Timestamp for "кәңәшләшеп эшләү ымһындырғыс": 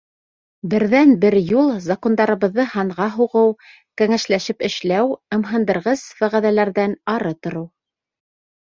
4.03-6.11